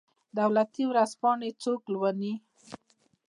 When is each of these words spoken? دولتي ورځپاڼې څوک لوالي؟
دولتي 0.37 0.83
ورځپاڼې 0.91 1.49
څوک 1.63 1.81
لوالي؟ 1.93 2.33